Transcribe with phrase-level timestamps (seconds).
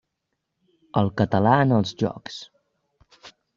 [1.01, 2.43] El català en els jocs.